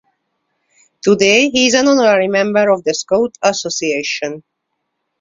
[1.03, 4.41] Today he is an honorary member of the Scout association.